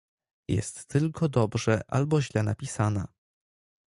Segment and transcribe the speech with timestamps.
[0.47, 3.07] Jest tylko dobrze albo źle napisana.